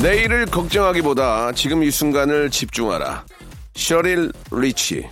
내일을 0.00 0.46
걱정하기보다 0.46 1.52
지금 1.52 1.82
이 1.82 1.90
순간을 1.90 2.50
집중하라 2.50 3.24
셔릴 3.74 4.30
리치 4.52 5.04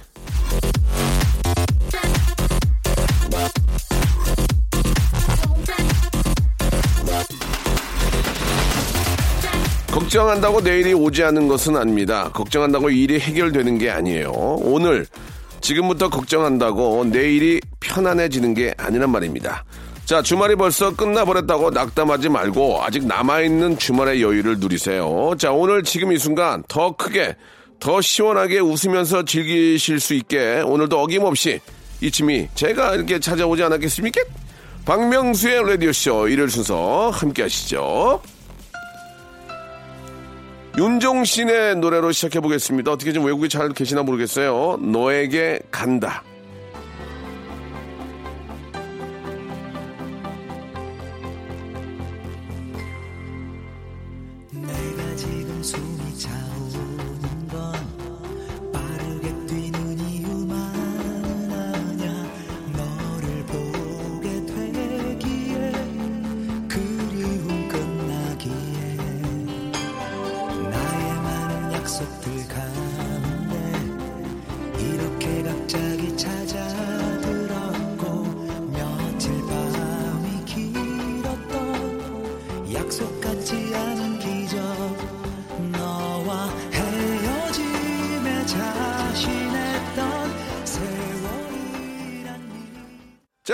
걱정한다고 9.91 10.61
내일이 10.61 10.93
오지 10.95 11.25
않는 11.25 11.49
것은 11.49 11.77
아닙니다. 11.77 12.31
걱정한다고 12.33 12.91
일이 12.91 13.19
해결되는 13.19 13.79
게 13.79 13.91
아니에요. 13.91 14.31
오늘, 14.31 15.07
지금부터 15.63 16.11
걱정한다고 16.11 17.07
내일이 17.07 17.61
편안해지는 17.81 18.55
게 18.55 18.75
아니란 18.77 19.11
말입니다. 19.11 19.65
자, 20.07 20.23
주말이 20.23 20.55
벌써 20.55 20.95
끝나버렸다고 20.95 21.71
낙담하지 21.71 22.29
말고 22.29 22.81
아직 22.81 23.05
남아있는 23.09 23.77
주말의 23.77 24.23
여유를 24.23 24.61
누리세요. 24.61 25.35
자, 25.37 25.51
오늘 25.51 25.83
지금 25.83 26.13
이 26.13 26.19
순간 26.19 26.63
더 26.69 26.95
크게, 26.95 27.35
더 27.81 28.01
시원하게 28.01 28.61
웃으면서 28.61 29.25
즐기실 29.25 29.99
수 29.99 30.15
있게 30.15 30.63
오늘도 30.65 31.01
어김없이 31.01 31.59
이쯤이 32.01 32.51
제가 32.55 32.95
이렇게 32.95 33.19
찾아오지 33.19 33.65
않았겠습니까? 33.65 34.21
박명수의 34.85 35.71
라디오쇼 35.71 36.29
일요일 36.29 36.51
순서 36.51 37.11
함께 37.11 37.43
하시죠. 37.43 38.23
윤종신의 40.79 41.79
노래로 41.79 42.13
시작해 42.13 42.39
보겠습니다. 42.39 42.93
어떻게 42.93 43.13
좀 43.13 43.25
외국에 43.25 43.49
잘 43.49 43.71
계시나 43.71 44.05
모르겠어요. 44.05 44.77
너에게 44.81 45.59
간다. 45.73 46.23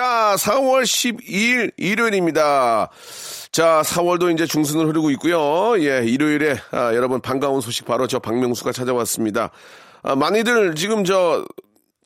자, 0.02 0.34
4월 0.36 0.82
12일 0.82 1.74
일요일입니다. 1.76 2.90
자, 3.52 3.82
4월도 3.84 4.34
이제 4.34 4.46
중순을 4.46 4.88
흐르고 4.88 5.12
있고요. 5.12 5.80
예, 5.80 6.04
일요일에 6.04 6.56
아, 6.72 6.92
여러분 6.92 7.20
반가운 7.20 7.60
소식 7.60 7.84
바로 7.84 8.08
저 8.08 8.18
박명수가 8.18 8.72
찾아왔습니다. 8.72 9.52
아, 10.02 10.16
많이들 10.16 10.74
지금 10.74 11.04
저 11.04 11.44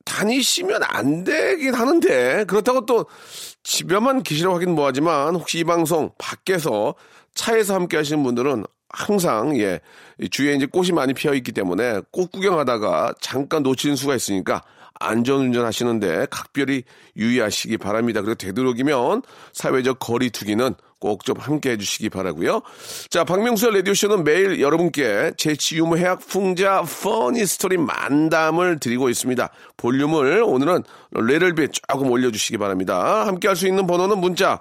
다니시면 0.05 0.83
안 0.83 1.25
되긴 1.25 1.73
하는데 1.73 2.45
그렇다고 2.45 2.85
또 2.85 3.07
집에만 3.63 4.25
계시라고 4.25 4.57
하긴 4.57 4.75
뭐하지만 4.75 5.35
혹시 5.35 5.61
이 5.61 5.65
방송 5.65 6.11
밖에서 6.19 6.97
차에서 7.35 7.77
함께 7.77 7.97
하시는 7.97 8.23
분들은 8.23 8.67
항상 8.91 9.57
예이 9.57 10.29
주위에 10.31 10.53
이제 10.53 10.67
꽃이 10.67 10.93
많이 10.93 11.15
피어 11.15 11.33
있기 11.33 11.53
때문에 11.53 12.03
꽃 12.11 12.31
구경하다가 12.31 13.15
잠깐 13.23 13.63
놓치는 13.63 13.97
수가 13.97 14.15
있으니까 14.17 14.61
안전운전 15.01 15.65
하시는데 15.65 16.27
각별히 16.31 16.85
유의하시기 17.17 17.79
바랍니다. 17.79 18.21
그리고 18.23 18.35
되도록이면 18.37 19.23
사회적 19.53 19.99
거리 19.99 20.31
두기는 20.31 20.75
꼭 20.99 21.25
좀 21.25 21.37
함께 21.39 21.71
해주시기 21.73 22.09
바라고요. 22.11 22.63
자, 23.11 23.25
박명수의 23.25 23.75
라디오쇼는 23.77 24.25
매일 24.25 24.61
여러분께 24.61 25.33
재치 25.37 25.77
유머 25.77 25.97
해학 25.97 26.21
풍자 26.27 26.83
funny 26.83 27.45
story 27.47 27.77
만담을 27.77 28.79
드리고 28.79 29.09
있습니다. 29.09 29.51
볼륨을 29.77 30.43
오늘은 30.45 30.85
레벨비 31.13 31.69
조금 31.89 32.11
올려주시기 32.11 32.59
바랍니다. 32.59 33.27
함께 33.27 33.49
할 33.49 33.57
수 33.57 33.67
있는 33.67 33.87
번호는 33.87 34.19
문자 34.19 34.61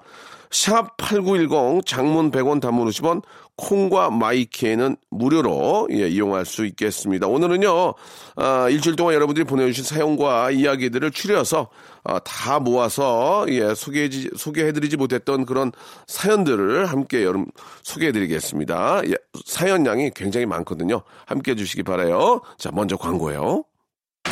샵 0.55 0.95
8910 0.95 1.85
장문 1.85 2.31
100원 2.31 2.61
단문 2.61 2.87
50원 2.87 3.21
콩과 3.57 4.09
마이케이는 4.11 4.95
무료로 5.11 5.89
예, 5.91 6.07
이용할 6.07 6.45
수 6.45 6.65
있겠습니다. 6.65 7.27
오늘은요 7.27 7.93
아, 8.37 8.69
일주일 8.69 8.95
동안 8.95 9.15
여러분들이 9.15 9.43
보내주신 9.43 9.83
사연과 9.83 10.51
이야기들을 10.51 11.11
추려서 11.11 11.67
아, 12.05 12.19
다 12.19 12.59
모아서 12.59 13.45
예, 13.49 13.75
소개해 13.75 14.09
소개해드리지 14.37 14.95
못했던 14.95 15.45
그런 15.45 15.73
사연들을 16.07 16.85
함께 16.85 17.23
여러분 17.23 17.47
소개해드리겠습니다. 17.83 19.01
예, 19.09 19.15
사연량이 19.43 20.11
굉장히 20.15 20.45
많거든요. 20.45 21.01
함께 21.25 21.51
해주시기 21.51 21.83
바라요. 21.83 22.39
자 22.57 22.71
먼저 22.71 22.95
광고요. 22.95 23.65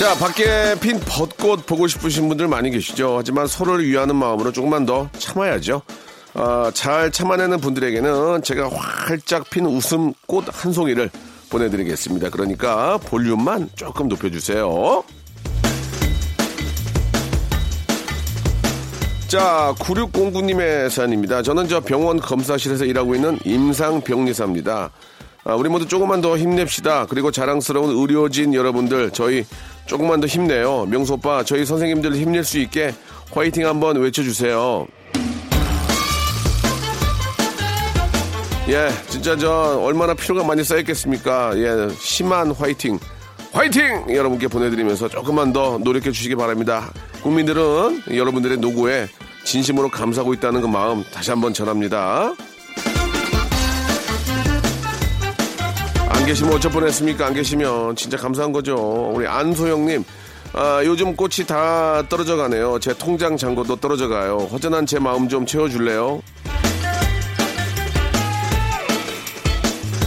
자, 0.00 0.14
밖에 0.14 0.80
핀 0.80 0.98
벚꽃 0.98 1.66
보고 1.66 1.86
싶으신 1.86 2.26
분들 2.28 2.48
많이 2.48 2.70
계시죠. 2.70 3.18
하지만 3.18 3.46
서로를 3.46 3.86
위하는 3.86 4.16
마음으로 4.16 4.50
조금만 4.50 4.86
더 4.86 5.10
참아야죠. 5.18 5.82
아, 6.32 6.70
잘 6.72 7.12
참아내는 7.12 7.60
분들에게는 7.60 8.42
제가 8.42 8.70
활짝 8.70 9.50
핀 9.50 9.66
웃음 9.66 10.14
꽃 10.26 10.46
한 10.50 10.72
송이를 10.72 11.10
보내드리겠습니다. 11.50 12.30
그러니까 12.30 12.96
볼륨만 12.96 13.68
조금 13.76 14.08
높여주세요. 14.08 15.04
자, 19.28 19.74
9609님의 19.80 20.88
사연입니다. 20.88 21.42
저는 21.42 21.68
저 21.68 21.80
병원 21.80 22.18
검사실에서 22.18 22.86
일하고 22.86 23.14
있는 23.14 23.38
임상병리사입니다. 23.44 24.92
아, 25.44 25.54
우리 25.54 25.68
모두 25.68 25.86
조금만 25.86 26.20
더 26.20 26.36
힘냅시다. 26.36 27.06
그리고 27.06 27.30
자랑스러운 27.30 27.90
의료진 27.96 28.54
여러분들, 28.54 29.10
저희 29.12 29.44
조금만 29.86 30.20
더 30.20 30.26
힘내요. 30.26 30.86
명수 30.86 31.14
오빠, 31.14 31.42
저희 31.44 31.64
선생님들 31.64 32.14
힘낼 32.14 32.44
수 32.44 32.58
있게 32.58 32.94
화이팅 33.32 33.66
한번 33.66 33.96
외쳐주세요. 33.96 34.86
예, 38.68 38.88
진짜 39.08 39.36
저 39.36 39.80
얼마나 39.82 40.14
피로가 40.14 40.46
많이 40.46 40.62
쌓였겠습니까? 40.62 41.52
예, 41.56 41.88
심한 41.98 42.52
화이팅. 42.52 42.98
화이팅! 43.52 44.04
여러분께 44.14 44.46
보내드리면서 44.46 45.08
조금만 45.08 45.52
더 45.52 45.78
노력해 45.78 46.12
주시기 46.12 46.36
바랍니다. 46.36 46.92
국민들은 47.22 48.02
여러분들의 48.14 48.58
노고에 48.58 49.08
진심으로 49.44 49.88
감사하고 49.88 50.34
있다는 50.34 50.60
그 50.60 50.66
마음 50.68 51.02
다시 51.12 51.30
한번 51.30 51.52
전합니다. 51.52 52.34
계시면 56.30 56.54
어쩔 56.54 56.70
뻔했습니까? 56.70 57.26
안 57.26 57.34
계시면 57.34 57.96
진짜 57.96 58.16
감사한 58.16 58.52
거죠. 58.52 58.76
우리 59.12 59.26
안소영님 59.26 60.04
아, 60.52 60.80
요즘 60.84 61.16
꽃이 61.16 61.44
다 61.44 62.04
떨어져 62.08 62.36
가네요. 62.36 62.78
제 62.78 62.94
통장 62.94 63.36
잔고도 63.36 63.74
떨어져 63.76 64.06
가요. 64.06 64.48
허전한 64.52 64.86
제 64.86 65.00
마음 65.00 65.28
좀 65.28 65.44
채워줄래요? 65.44 66.22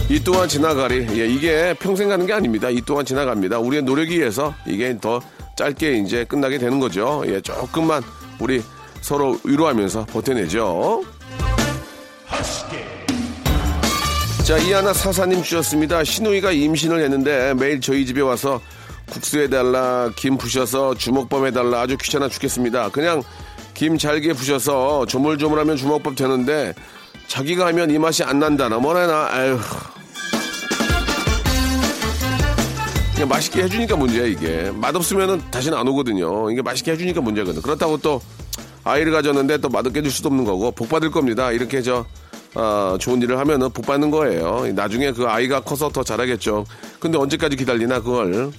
이 0.08 0.18
또한 0.24 0.48
지나가리. 0.48 1.06
예, 1.10 1.26
이게 1.26 1.74
평생 1.78 2.08
가는 2.08 2.24
게 2.24 2.32
아닙니다. 2.32 2.70
이 2.70 2.80
또한 2.86 3.04
지나갑니다. 3.04 3.58
우리의 3.58 3.82
노력에 3.82 4.14
의해서 4.14 4.54
이게 4.66 4.96
더 4.98 5.20
짧게 5.56 5.98
이제 5.98 6.24
끝나게 6.24 6.56
되는 6.56 6.80
거죠. 6.80 7.22
예, 7.26 7.42
조금만 7.42 8.02
우리 8.40 8.62
서로 9.02 9.38
위로하면서 9.44 10.06
버텨내죠. 10.06 11.02
자, 14.44 14.58
이하나 14.58 14.92
사사님 14.92 15.42
주셨습니다. 15.42 16.04
신우이가 16.04 16.52
임신을 16.52 17.02
했는데 17.02 17.54
매일 17.54 17.80
저희 17.80 18.04
집에 18.04 18.20
와서 18.20 18.60
국수 19.10 19.40
해달라, 19.40 20.10
김 20.16 20.36
부셔서 20.36 20.94
주먹밥 20.96 21.46
해달라 21.46 21.80
아주 21.80 21.96
귀찮아 21.96 22.28
죽겠습니다. 22.28 22.90
그냥 22.90 23.22
김 23.72 23.96
잘게 23.96 24.34
부셔서 24.34 25.06
조물조물하면 25.06 25.76
주먹밥 25.76 26.14
되는데 26.14 26.74
자기가 27.26 27.64
하면 27.68 27.90
이 27.90 27.98
맛이 27.98 28.22
안 28.22 28.38
난다나 28.38 28.78
뭐라나? 28.78 29.28
아휴. 29.32 29.58
그냥 33.14 33.28
맛있게 33.30 33.62
해주니까 33.62 33.96
문제야 33.96 34.26
이게. 34.26 34.70
맛없으면은 34.74 35.40
다시는 35.50 35.78
안 35.78 35.88
오거든요. 35.88 36.50
이게 36.50 36.60
맛있게 36.60 36.92
해주니까 36.92 37.22
문제거든. 37.22 37.62
그렇다고 37.62 37.96
또 37.96 38.20
아이를 38.84 39.10
가졌는데 39.10 39.56
또 39.58 39.70
맛없게 39.70 40.00
해줄 40.00 40.12
수도 40.12 40.28
없는 40.28 40.44
거고 40.44 40.70
복 40.70 40.90
받을 40.90 41.10
겁니다. 41.10 41.50
이렇게 41.50 41.80
저 41.80 42.04
어, 42.54 42.96
좋은 42.98 43.20
일을 43.22 43.38
하면은 43.38 43.70
복 43.70 43.86
받는 43.86 44.10
거예요 44.10 44.66
나중에 44.74 45.12
그 45.12 45.26
아이가 45.26 45.60
커서 45.60 45.88
더 45.88 46.02
잘하겠죠 46.02 46.64
근데 47.00 47.18
언제까지 47.18 47.56
기다리나 47.56 48.00
그걸 48.00 48.52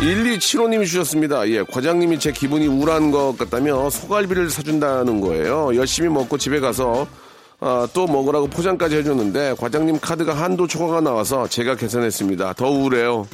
1275님이 0.00 0.86
주셨습니다. 0.86 1.46
예, 1.50 1.62
과장님이 1.62 2.18
제 2.18 2.32
기분이 2.32 2.66
우울한 2.66 3.10
것 3.10 3.36
같다며 3.36 3.90
소갈비를 3.90 4.48
사준다는 4.48 5.20
거예요. 5.20 5.76
열심히 5.76 6.08
먹고 6.08 6.38
집에 6.38 6.58
가서 6.58 7.06
아, 7.60 7.86
또 7.92 8.06
먹으라고 8.06 8.46
포장까지 8.46 8.96
해줬는데 8.96 9.56
과장님 9.58 10.00
카드가 10.00 10.32
한도 10.32 10.66
초과가 10.66 11.02
나와서 11.02 11.46
제가 11.46 11.74
계산했습니다. 11.76 12.54
더 12.54 12.70
우울해요. 12.70 13.26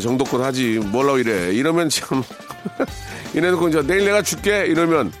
정도껏 0.00 0.40
하지. 0.40 0.78
뭘라고 0.78 1.18
이래. 1.18 1.52
이러면 1.52 1.88
참. 1.88 2.22
이래놓고 3.34 3.68
이제 3.68 3.82
내일 3.82 4.04
내가 4.04 4.22
줄게. 4.22 4.66
이러면 4.66 5.12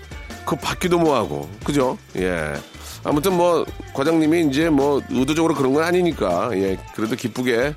그거 0.44 0.56
받기도 0.56 0.98
뭐하고. 0.98 1.48
그죠? 1.64 1.98
예. 2.16 2.54
아무튼 3.04 3.36
뭐 3.36 3.64
과장님이 3.94 4.48
이제 4.48 4.68
뭐 4.68 5.00
의도적으로 5.10 5.54
그런 5.54 5.72
건 5.72 5.84
아니니까. 5.84 6.50
예. 6.54 6.78
그래도 6.94 7.16
기쁘게 7.16 7.74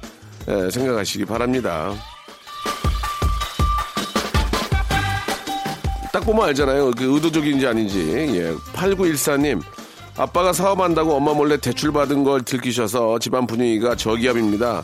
예, 0.48 0.70
생각하시기 0.72 1.26
바랍니다. 1.26 1.94
딱 6.12 6.26
보면 6.26 6.46
알잖아요. 6.50 6.92
그 6.92 7.16
의도적인지 7.16 7.68
아닌지. 7.68 8.00
예. 8.12 8.54
8914님. 8.74 9.62
아빠가 10.18 10.52
사업한다고 10.52 11.14
엄마 11.14 11.34
몰래 11.34 11.56
대출 11.56 11.94
받은 11.94 12.26
걸 12.26 12.42
들키셔서 12.42 13.20
집안 13.20 13.48
분위기가 13.48 13.96
저기압입니다 13.96 14.84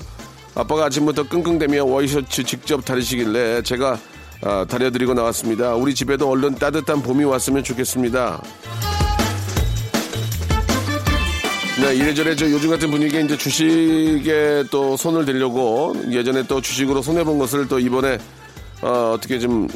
아빠가 0.55 0.85
아침부터 0.85 1.27
끙끙대며 1.27 1.83
와이셔츠 1.83 2.43
직접 2.43 2.83
다리시길래 2.83 3.61
제가 3.63 3.99
아, 4.41 4.65
다려드리고 4.67 5.13
나왔습니다. 5.13 5.75
우리 5.75 5.93
집에도 5.93 6.29
얼른 6.29 6.55
따뜻한 6.55 7.01
봄이 7.01 7.25
왔으면 7.25 7.63
좋겠습니다. 7.63 8.41
네, 11.81 11.95
이래저래 11.95 12.35
저 12.35 12.49
요즘 12.49 12.69
같은 12.69 12.89
분위기에 12.89 13.21
이제 13.21 13.37
주식에 13.37 14.63
또 14.71 14.95
손을 14.95 15.25
대려고 15.25 15.93
예전에 16.09 16.43
또 16.43 16.61
주식으로 16.61 17.01
손해본 17.01 17.37
것을 17.37 17.67
또 17.67 17.77
이번에 17.77 18.17
어, 18.81 19.11
어떻게 19.13 19.39
좀 19.39 19.67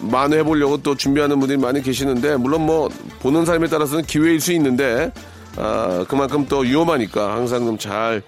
만회해 0.00 0.42
보려고 0.42 0.82
또 0.82 0.96
준비하는 0.96 1.38
분들이 1.38 1.58
많이 1.58 1.80
계시는데 1.80 2.36
물론 2.36 2.66
뭐 2.66 2.88
보는 3.20 3.44
사람에 3.44 3.68
따라서는 3.68 4.04
기회일 4.04 4.40
수 4.40 4.52
있는데 4.52 5.12
아, 5.56 6.04
그만큼 6.08 6.46
또 6.48 6.58
위험하니까 6.58 7.34
항상 7.34 7.64
좀 7.64 7.78
잘 7.78 8.22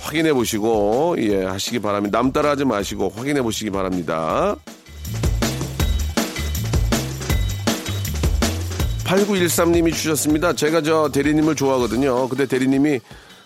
확인해 0.00 0.32
보시고 0.32 1.16
예 1.18 1.44
하시기 1.44 1.80
바랍니다. 1.80 2.18
남 2.18 2.32
따라하지 2.32 2.64
마시고 2.64 3.12
확인해 3.14 3.42
보시기 3.42 3.70
바랍니다. 3.70 4.56
8913님이 9.04 9.92
주셨습니다. 9.92 10.52
제가 10.52 10.82
저 10.82 11.10
대리님을 11.10 11.54
좋아하거든요. 11.56 12.28
근데 12.28 12.46
대리님이 12.46 13.00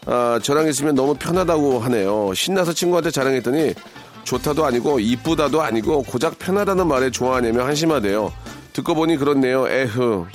아, 0.07 0.41
저랑 0.43 0.67
있으면 0.69 0.95
너무 0.95 1.15
편하다고 1.15 1.79
하네요. 1.79 2.35
신나서 2.35 2.73
친구한테 2.73 3.11
자랑했더니 3.11 3.75
좋다도 4.25 4.65
아니고 4.65 4.99
이쁘다도 5.01 5.63
아니고 5.63 6.03
고작 6.03 6.39
편하다는 6.39 6.87
말에 6.87 7.11
좋아하냐며 7.11 7.65
한심하대요. 7.65 8.33
듣고 8.73 8.95
보니 8.95 9.17
그렇네요. 9.17 9.69
에흐. 9.69 10.27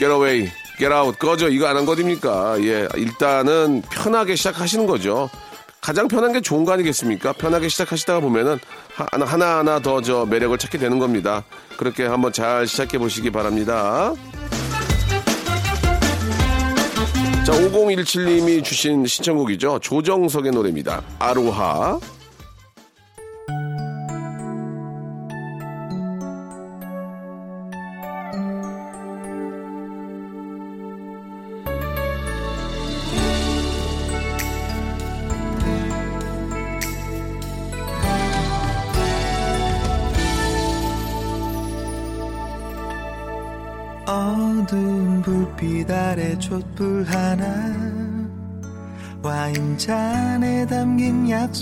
Away, 0.00 0.48
out, 0.86 1.18
꺼져. 1.18 1.48
이거 1.48 1.66
안한 1.66 1.84
거입니까? 1.86 2.60
예, 2.62 2.88
일단은 2.96 3.82
편하게 3.90 4.36
시작하시는 4.36 4.86
거죠. 4.86 5.28
가장 5.80 6.08
편한 6.08 6.32
게 6.32 6.40
좋은 6.40 6.64
거 6.64 6.72
아니겠습니까? 6.72 7.32
편하게 7.34 7.68
시작하시다가 7.68 8.20
보면은 8.20 8.58
하나, 8.94 9.24
하나 9.24 9.58
하나 9.58 9.78
더 9.80 10.00
저 10.00 10.26
매력을 10.26 10.56
찾게 10.58 10.78
되는 10.78 10.98
겁니다. 10.98 11.44
그렇게 11.76 12.04
한번 12.04 12.32
잘 12.32 12.66
시작해 12.66 12.98
보시기 12.98 13.30
바랍니다. 13.30 14.12
자, 17.44 17.52
5017님이 17.52 18.62
주신 18.62 19.06
신청곡이죠. 19.06 19.78
조정석의 19.80 20.52
노래입니다. 20.52 21.02
아로하. 21.18 21.98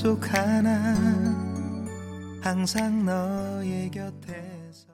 속 0.07 0.23
하나 0.33 0.95
항상 2.41 3.05
너의 3.05 3.91
곁에서 3.91 4.87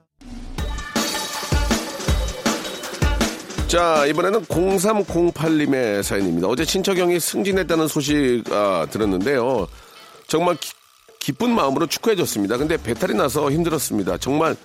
자, 3.67 4.07
이번에는 4.07 4.43
0308님의 4.45 6.01
사연입니다. 6.01 6.47
어제 6.47 6.65
친척 6.65 6.97
형이 6.97 7.19
승진했다는 7.19 7.87
소식 7.87 8.41
아, 8.49 8.87
들었는데요. 8.89 9.67
정말 10.25 10.55
기, 10.55 10.71
기쁜 11.19 11.51
마음으로 11.53 11.85
축하해줬습니다. 11.85 12.57
근데 12.57 12.75
배탈이 12.75 13.13
나서 13.13 13.51
힘들었습니다. 13.51 14.17
정말 14.17 14.55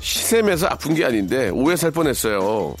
시샘에서 0.00 0.68
아픈 0.68 0.94
게 0.94 1.04
아닌데 1.04 1.50
오해 1.50 1.76
살 1.76 1.90
뻔했어요. 1.90 2.74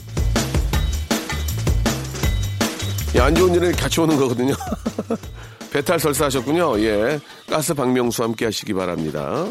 예, 3.16 3.20
안 3.20 3.34
좋은 3.34 3.54
일은 3.54 3.72
같이 3.72 4.00
오는 4.00 4.16
거거든요. 4.16 4.54
배탈 5.72 5.98
설사하셨군요. 6.00 6.80
예. 6.80 7.20
가스 7.50 7.74
박명수 7.74 8.22
함께 8.22 8.46
하시기 8.46 8.72
바랍니다. 8.72 9.46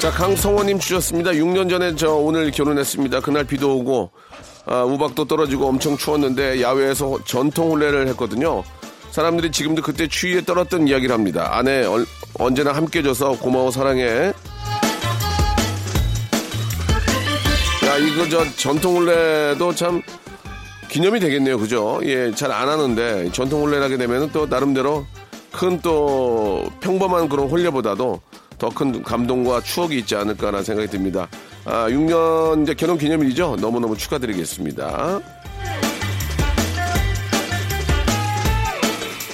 자, 0.00 0.10
강성호님 0.10 0.78
주셨습니다. 0.78 1.32
6년 1.32 1.68
전에 1.68 1.94
저 1.94 2.12
오늘 2.14 2.50
결혼했습니다. 2.50 3.20
그날 3.20 3.44
비도 3.44 3.76
오고, 3.78 4.10
아, 4.64 4.82
우박도 4.84 5.26
떨어지고 5.26 5.66
엄청 5.68 5.96
추웠는데 5.98 6.62
야외에서 6.62 7.18
전통 7.26 7.72
혼례를 7.72 8.08
했거든요. 8.08 8.62
사람들이 9.10 9.50
지금도 9.52 9.82
그때 9.82 10.06
추위에 10.08 10.42
떨었던 10.42 10.88
이야기를 10.88 11.12
합니다. 11.12 11.50
아내 11.52 11.84
얼- 11.84 12.06
언제나 12.38 12.72
함께 12.72 13.00
해줘서 13.00 13.32
고마워 13.32 13.70
사랑해. 13.70 14.32
야, 17.86 17.96
이거 17.98 18.26
저 18.30 18.44
전통 18.56 18.96
혼례도 18.98 19.74
참 19.74 20.00
기념이 20.90 21.20
되겠네요. 21.20 21.58
그죠? 21.58 22.00
예, 22.04 22.30
잘 22.34 22.50
안 22.50 22.68
하는데 22.68 23.30
전통 23.32 23.62
혼례를 23.62 23.82
하게 23.84 23.96
되면 23.96 24.30
또 24.32 24.46
나름대로 24.46 25.06
큰 25.52 25.80
또 25.82 26.68
평범한 26.80 27.28
그런 27.28 27.48
혼례보다도 27.48 28.20
더 28.58 28.68
큰 28.70 29.02
감동과 29.02 29.62
추억이 29.62 29.98
있지 29.98 30.14
않을까라는 30.16 30.62
생각이 30.64 30.88
듭니다. 30.88 31.28
아, 31.64 31.86
6년 31.88 32.62
이제 32.62 32.74
결혼 32.74 32.98
기념일이죠. 32.98 33.56
너무너무 33.60 33.96
축하드리겠습니다. 33.96 35.20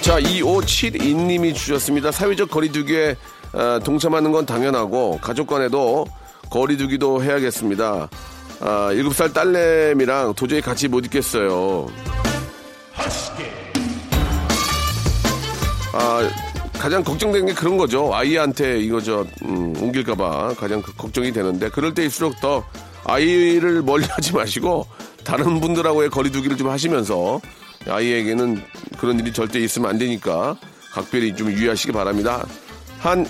자, 0.01 0.19
2572님이 0.21 1.53
주셨습니다. 1.53 2.11
사회적 2.11 2.49
거리두기에 2.49 3.17
어, 3.53 3.79
동참하는 3.83 4.31
건 4.31 4.45
당연하고 4.45 5.19
가족 5.21 5.47
간에도 5.47 6.05
거리두기도 6.49 7.21
해야겠습니다. 7.23 8.09
아, 8.59 8.89
7살 8.91 9.33
딸내미랑 9.33 10.33
도저히 10.33 10.61
같이 10.61 10.87
못 10.87 11.05
있겠어요. 11.05 11.87
아, 15.93 16.29
가장 16.73 17.03
걱정되는 17.03 17.47
게 17.47 17.53
그런 17.53 17.77
거죠. 17.77 18.13
아이한테 18.13 18.79
이거 18.79 19.01
저, 19.01 19.25
음, 19.43 19.75
옮길까봐 19.79 20.55
가장 20.55 20.81
그 20.81 20.93
걱정이 20.95 21.31
되는데, 21.31 21.69
그럴 21.69 21.93
때일수록 21.93 22.39
더 22.39 22.63
아이를 23.03 23.81
멀리 23.81 24.05
하지 24.09 24.33
마시고, 24.33 24.85
다른 25.23 25.59
분들하고의 25.59 26.09
거리두기를 26.09 26.57
좀 26.57 26.69
하시면서, 26.69 27.39
아이에게는 27.87 28.61
그런 28.99 29.19
일이 29.19 29.33
절대 29.33 29.59
있으면 29.59 29.89
안 29.89 29.97
되니까, 29.97 30.57
각별히 30.91 31.35
좀 31.35 31.51
유의하시기 31.51 31.91
바랍니다. 31.91 32.45
한, 32.99 33.25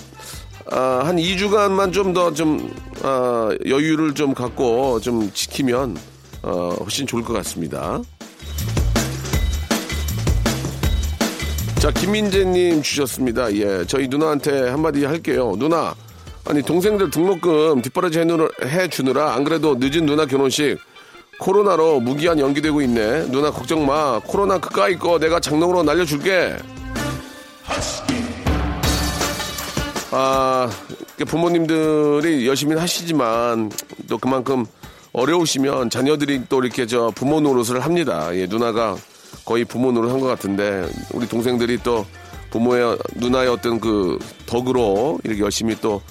아, 0.70 1.02
한 1.04 1.16
2주간만 1.16 1.92
좀더 1.92 2.32
좀, 2.32 2.70
아, 3.02 3.50
여유를 3.66 4.14
좀 4.14 4.34
갖고 4.34 5.00
좀 5.00 5.30
지키면, 5.32 5.96
어, 6.42 6.76
훨씬 6.80 7.06
좋을 7.06 7.22
것 7.24 7.32
같습니다. 7.34 8.00
자, 11.78 11.90
김민재님 11.90 12.82
주셨습니다. 12.82 13.54
예, 13.54 13.84
저희 13.86 14.08
누나한테 14.08 14.68
한마디 14.68 15.04
할게요. 15.04 15.54
누나, 15.56 15.94
아니, 16.44 16.60
동생들 16.62 17.10
등록금 17.10 17.82
뒷바라지 17.82 18.20
해주느라 18.64 19.34
안 19.34 19.44
그래도 19.44 19.76
늦은 19.78 20.04
누나 20.04 20.26
결혼식 20.26 20.78
코로나로 21.38 22.00
무기한 22.00 22.38
연기되고 22.38 22.82
있네. 22.82 23.28
누나 23.30 23.50
걱정 23.50 23.86
마. 23.86 24.18
코로나 24.18 24.58
그까이 24.58 24.96
거 24.96 25.18
내가 25.18 25.38
장롱으로 25.38 25.84
날려줄게. 25.84 26.56
아, 30.20 30.68
부모님들이 31.28 32.44
열심히 32.48 32.74
하시지만 32.76 33.70
또 34.08 34.18
그만큼 34.18 34.66
어려우시면 35.12 35.90
자녀들이 35.90 36.42
또 36.48 36.60
이렇게 36.60 36.86
저 36.86 37.12
부모 37.14 37.40
노릇을 37.40 37.78
합니다. 37.84 38.34
예, 38.34 38.46
누나가 38.46 38.96
거의 39.44 39.64
부모 39.64 39.92
노릇 39.92 40.10
한것 40.10 40.28
같은데 40.28 40.88
우리 41.12 41.28
동생들이 41.28 41.78
또 41.84 42.04
부모의 42.50 42.98
누나의 43.14 43.48
어떤 43.48 43.78
그 43.78 44.18
덕으로 44.46 45.20
이렇게 45.22 45.40
열심히 45.40 45.76
또 45.80 46.02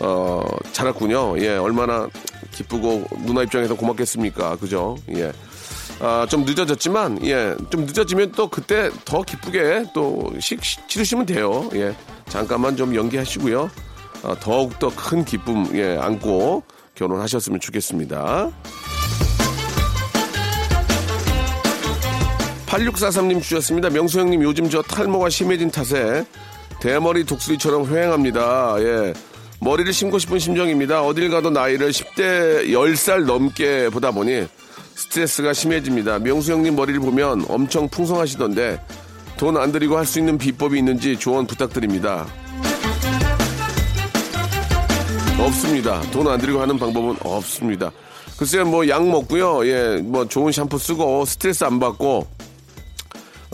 어, 0.00 0.44
자랐군요. 0.72 1.38
예, 1.38 1.50
얼마나 1.56 2.08
기쁘고 2.50 3.06
누나 3.24 3.44
입장에서 3.44 3.76
고맙겠습니까? 3.76 4.56
그죠? 4.56 4.96
예. 5.14 5.30
아, 6.00 6.26
좀 6.28 6.44
늦어졌지만, 6.44 7.24
예, 7.26 7.54
좀 7.70 7.82
늦어지면 7.86 8.32
또 8.32 8.48
그때 8.48 8.90
더 9.04 9.22
기쁘게 9.22 9.84
또 9.94 10.32
식, 10.40 10.64
식- 10.64 10.88
치르시면 10.88 11.26
돼요. 11.26 11.70
예. 11.74 11.94
잠깐만 12.32 12.74
좀 12.78 12.94
연기하시고요. 12.94 13.70
아, 14.22 14.34
더욱더 14.40 14.90
큰 14.96 15.22
기쁨, 15.22 15.68
예, 15.74 15.98
안고 15.98 16.62
결혼하셨으면 16.94 17.60
좋겠습니다. 17.60 18.50
8643님 22.64 23.42
주셨습니다. 23.42 23.90
명수 23.90 24.18
형님 24.20 24.42
요즘 24.44 24.70
저 24.70 24.80
탈모가 24.80 25.28
심해진 25.28 25.70
탓에 25.70 26.24
대머리 26.80 27.24
독수리처럼 27.24 27.84
휑합니다. 27.84 28.82
예. 28.82 29.12
머리를 29.60 29.92
심고 29.92 30.18
싶은 30.18 30.38
심정입니다. 30.38 31.02
어딜 31.02 31.28
가도 31.28 31.50
나이를 31.50 31.90
10대 31.90 32.70
10살 32.70 33.26
넘게 33.26 33.90
보다 33.90 34.10
보니 34.10 34.46
스트레스가 34.94 35.52
심해집니다. 35.52 36.18
명수 36.20 36.52
형님 36.52 36.76
머리를 36.76 36.98
보면 36.98 37.44
엄청 37.50 37.90
풍성하시던데 37.90 38.80
돈 39.42 39.56
안 39.56 39.72
들이고 39.72 39.96
할 39.98 40.06
수 40.06 40.20
있는 40.20 40.38
비법이 40.38 40.78
있는지 40.78 41.16
조언 41.18 41.48
부탁드립니다. 41.48 42.24
없습니다. 45.36 46.00
돈 46.12 46.28
안 46.28 46.38
들이고 46.38 46.60
하는 46.60 46.78
방법은 46.78 47.16
없습니다. 47.24 47.90
글쎄요, 48.38 48.64
뭐 48.64 48.86
약 48.86 49.04
먹고요. 49.04 49.66
예, 49.66 49.96
뭐 50.00 50.28
좋은 50.28 50.52
샴푸 50.52 50.78
쓰고 50.78 51.24
스트레스 51.24 51.64
안 51.64 51.80
받고 51.80 52.24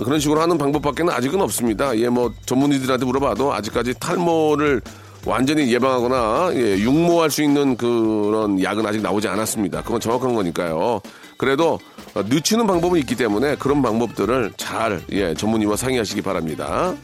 그런 0.04 0.20
식으로 0.20 0.42
하는 0.42 0.58
방법밖에는 0.58 1.10
아직은 1.10 1.40
없습니다. 1.40 1.96
예, 1.98 2.10
뭐 2.10 2.34
전문의들한테 2.44 3.06
물어봐도 3.06 3.54
아직까지 3.54 3.94
탈모를 3.98 4.82
완전히 5.24 5.72
예방하거나 5.72 6.50
예, 6.52 6.78
육모할 6.80 7.30
수 7.30 7.42
있는 7.42 7.78
그런 7.78 8.62
약은 8.62 8.84
아직 8.84 9.00
나오지 9.00 9.26
않았습니다. 9.26 9.82
그건 9.84 10.00
정확한 10.00 10.34
거니까요. 10.34 11.00
그래도 11.38 11.78
어, 12.14 12.22
늦추는 12.22 12.66
방법은 12.66 12.98
있기 13.00 13.14
때문에 13.14 13.56
그런 13.56 13.80
방법들을 13.80 14.52
잘 14.56 15.02
예, 15.12 15.32
전문의와 15.34 15.76
상의하시기 15.76 16.20
바랍니다. 16.22 16.94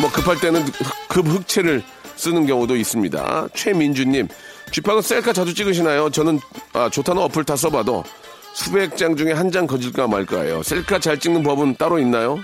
뭐 0.00 0.10
급할 0.12 0.38
때는 0.38 0.64
급 1.08 1.26
흑채를 1.26 1.82
쓰는 2.16 2.46
경우도 2.46 2.76
있습니다. 2.76 3.48
최민주님, 3.54 4.28
쥐팍은 4.70 5.02
셀카 5.02 5.32
자주 5.32 5.54
찍으시나요? 5.54 6.10
저는 6.10 6.38
아, 6.74 6.88
좋다는 6.90 7.22
어플 7.22 7.44
다 7.44 7.56
써봐도 7.56 8.04
수백 8.54 8.96
장 8.96 9.16
중에 9.16 9.32
한 9.32 9.50
장 9.50 9.66
거질까 9.66 10.06
말까요. 10.08 10.62
셀카 10.62 10.98
잘 10.98 11.18
찍는 11.18 11.42
법은 11.42 11.76
따로 11.76 11.98
있나요? 11.98 12.38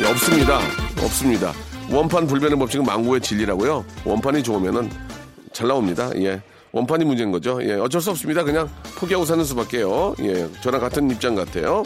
예, 0.00 0.06
없습니다. 0.06 0.58
없습니다. 1.00 1.52
원판 1.90 2.26
불변의 2.26 2.58
법칙은 2.58 2.84
망고의 2.84 3.20
진리라고요. 3.20 3.84
원판이 4.04 4.42
좋으면은 4.42 4.90
잘 5.52 5.68
나옵니다. 5.68 6.10
예. 6.16 6.40
원판이 6.72 7.04
문제인 7.04 7.30
거죠. 7.30 7.58
예. 7.62 7.74
어쩔 7.74 8.00
수 8.00 8.10
없습니다. 8.10 8.42
그냥 8.44 8.68
포기하고 8.96 9.24
사는 9.24 9.44
수밖에요. 9.44 10.14
예. 10.20 10.48
저랑 10.62 10.80
같은 10.80 11.10
입장 11.10 11.34
같아요. 11.34 11.82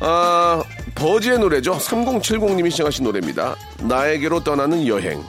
아, 0.00 0.62
버즈의 0.94 1.38
노래죠. 1.38 1.74
3070님이 1.74 2.70
시작하신 2.70 3.04
노래입니다. 3.04 3.56
나에게로 3.82 4.42
떠나는 4.42 4.86
여행. 4.86 5.22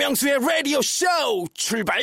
박명수의 0.00 0.38
라디오 0.40 0.80
쇼 0.80 1.04
출발 1.52 2.00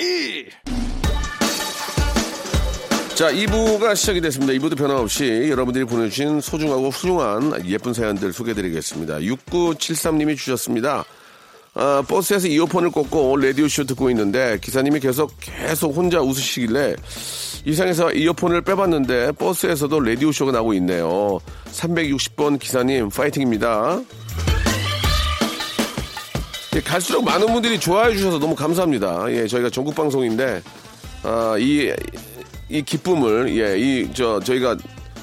자, 3.16 3.32
2부가 3.32 3.96
시작이 3.96 4.22
됐습니다. 4.22 4.54
2부도 4.54 4.78
변함없이 4.78 5.48
여러분들이 5.50 5.84
보내주신 5.86 6.40
소중하고 6.40 6.90
훌륭한 6.92 7.66
예쁜 7.66 7.94
사연들 7.94 8.32
소개해드리겠습니다. 8.34 9.18
6973님이 9.18 10.38
주셨습니다. 10.38 11.06
아, 11.74 12.04
버스에서 12.08 12.48
이어폰을 12.48 12.92
꽂고 12.92 13.38
라디오쇼 13.38 13.86
듣고 13.86 14.12
있는데 14.12 14.60
기사님이 14.62 15.00
계속 15.00 15.34
계속 15.40 15.96
혼자 15.96 16.22
웃으시길래 16.22 16.96
이상해서 17.66 18.14
이어폰을 18.14 18.62
빼봤는데 18.62 19.32
버스에서도 19.34 20.00
라디오쇼가 20.00 20.52
나오고 20.52 20.76
있네요. 20.76 21.40
360번 21.72 22.60
기사님 22.60 23.10
파이팅입니다. 23.10 24.02
예, 26.76 26.82
갈수록 26.82 27.24
많은 27.24 27.48
분들이 27.48 27.80
좋아해 27.80 28.14
주셔서 28.16 28.40
너무 28.40 28.56
감사합니다. 28.56 29.26
예, 29.30 29.48
저희가 29.48 29.70
전국 29.70 29.96
방송인데 29.96 30.62
아, 31.24 31.56
이, 31.58 31.92
이 32.70 32.82
기쁨을 32.82 33.58
예, 33.58 33.78
이 33.80 34.10
저 34.14 34.40
저희가 34.40 34.78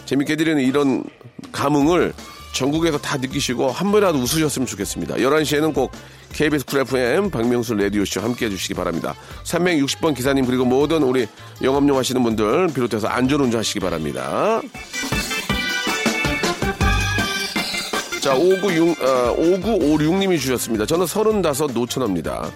재밌게 0.07 0.37
드리는 0.37 0.63
이런 0.63 1.05
감흥을 1.53 2.13
전국에서 2.53 2.99
다 2.99 3.17
느끼시고 3.17 3.71
한 3.71 3.91
번이라도 3.91 4.19
웃으셨으면 4.19 4.67
좋겠습니다. 4.67 5.17
11시에는 5.17 5.75
꼭 5.75 5.91
KBS 6.33 6.65
쿨 6.67 6.81
FM 6.81 7.31
박명수 7.31 7.75
라디오쇼 7.75 8.21
함께 8.21 8.47
해주시기 8.47 8.75
바랍니다. 8.75 9.15
360번 9.45 10.15
기사님 10.15 10.47
그리고 10.47 10.65
모든 10.65 11.03
우리 11.03 11.27
영업용 11.63 11.97
하시는 11.99 12.23
분들 12.23 12.69
비롯해서 12.69 13.09
안전운전 13.09 13.59
하시기 13.61 13.81
바랍니다. 13.81 14.61
자, 18.25 18.35
5956, 18.35 19.03
어, 19.03 19.37
5956님이 19.37 20.39
주셨습니다. 20.41 20.87
저는 20.87 21.07
35 21.07 21.67
노처녀입니다. 21.75 22.51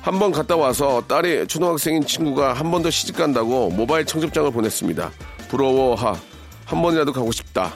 한 0.00 0.18
번 0.18 0.32
갔다 0.32 0.56
와서 0.56 1.02
딸이 1.06 1.46
초등학생인 1.46 2.06
친구가 2.06 2.54
한 2.54 2.70
번 2.70 2.82
더 2.82 2.88
시집 2.90 3.16
간다고 3.18 3.68
모바일 3.68 4.06
청첩장을 4.06 4.50
보냈습니다. 4.50 5.10
부러워 5.50 5.94
하. 5.94 6.16
한 6.64 6.80
번이라도 6.80 7.12
가고 7.12 7.30
싶다. 7.32 7.74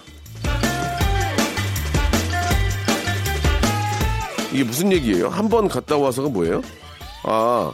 이게 4.52 4.64
무슨 4.64 4.90
얘기예요? 4.92 5.28
한 5.28 5.48
번 5.50 5.68
갔다 5.68 5.98
와서가 5.98 6.28
뭐예요? 6.30 6.62
아, 7.24 7.72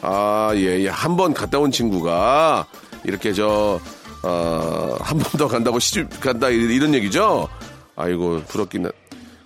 아, 0.00 0.52
예, 0.54 0.80
예. 0.84 0.88
한 0.88 1.16
번 1.18 1.34
갔다 1.34 1.58
온 1.58 1.70
친구가 1.70 2.64
이렇게 3.04 3.34
저, 3.34 3.78
어, 4.22 4.96
한 5.00 5.18
번 5.18 5.24
더 5.38 5.46
간다고 5.48 5.78
시집 5.78 6.20
간다 6.20 6.48
이- 6.48 6.54
이런 6.54 6.94
얘기죠? 6.94 7.48
아이고, 8.02 8.42
부럽긴, 8.48 8.86
해. 8.86 8.90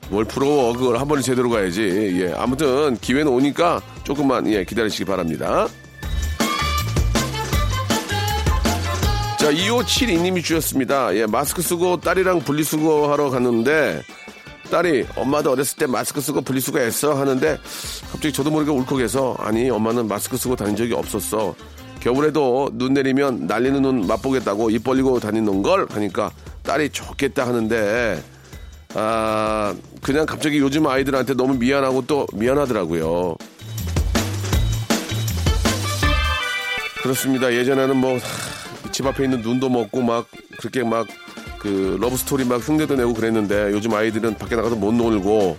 뭘 0.08 0.24
부러워. 0.24 0.72
그걸 0.72 0.98
한 0.98 1.06
번에 1.06 1.20
제대로 1.20 1.50
가야지. 1.50 1.82
예. 2.20 2.32
아무튼 2.36 2.96
기회는 3.00 3.30
오니까 3.30 3.80
조금만, 4.04 4.46
예, 4.52 4.64
기다리시기 4.64 5.04
바랍니다. 5.04 5.68
자, 9.38 9.52
2572님이 9.52 10.42
주셨습니다. 10.42 11.14
예, 11.16 11.26
마스크 11.26 11.60
쓰고 11.60 12.00
딸이랑 12.00 12.40
분리수거 12.40 13.12
하러 13.12 13.30
갔는데, 13.30 14.02
딸이 14.70 15.06
엄마도 15.16 15.52
어렸을 15.52 15.76
때 15.76 15.86
마스크 15.86 16.20
쓰고 16.20 16.40
분리수거 16.40 16.78
했어 16.78 17.14
하는데, 17.14 17.58
갑자기 18.10 18.32
저도 18.32 18.50
모르게 18.50 18.70
울컥해서, 18.70 19.36
아니, 19.38 19.68
엄마는 19.70 20.08
마스크 20.08 20.36
쓰고 20.36 20.56
다닌 20.56 20.74
적이 20.74 20.94
없었어. 20.94 21.54
겨울에도 22.00 22.70
눈 22.72 22.94
내리면 22.94 23.46
날리는 23.46 23.82
눈 23.82 24.06
맛보겠다고 24.06 24.70
입 24.70 24.84
벌리고 24.84 25.20
다니는 25.20 25.62
걸 25.62 25.86
하니까 25.90 26.30
딸이 26.62 26.90
좋겠다 26.90 27.46
하는데, 27.46 28.22
아, 28.94 29.74
그냥 30.02 30.26
갑자기 30.26 30.58
요즘 30.58 30.86
아이들한테 30.86 31.34
너무 31.34 31.54
미안하고 31.54 32.06
또 32.06 32.26
미안하더라고요. 32.32 33.36
그렇습니다. 37.02 37.52
예전에는 37.52 37.96
뭐 37.96 38.18
집 38.92 39.04
앞에 39.06 39.24
있는 39.24 39.42
눈도 39.42 39.68
먹고 39.68 40.00
막 40.02 40.26
그렇게 40.58 40.82
막 40.82 41.06
그 41.58 41.98
러브 42.00 42.16
스토리 42.16 42.44
막 42.44 42.56
흉내도 42.58 42.94
내고 42.94 43.12
그랬는데 43.12 43.72
요즘 43.72 43.92
아이들은 43.92 44.36
밖에 44.36 44.54
나가서 44.54 44.76
못 44.76 44.92
놀고 44.94 45.56